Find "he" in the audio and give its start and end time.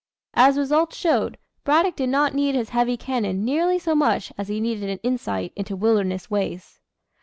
4.47-4.59